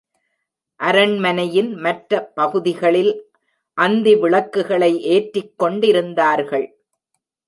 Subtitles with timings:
[0.79, 3.11] அரண்மனையின் மற்ற பகுதிகளில்
[3.77, 6.67] அந்தி விளக்குகளை ஏற்றிக்கொண்டிருந்தார்கள்.